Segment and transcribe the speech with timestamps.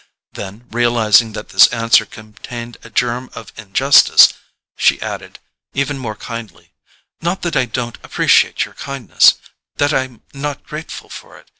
[0.33, 4.33] Then, realizing that this answer contained a germ of injustice,
[4.75, 5.37] she added,
[5.75, 6.73] even more kindly:
[7.21, 11.49] "Not that I don't appreciate your kindness—that I'm not grateful for it.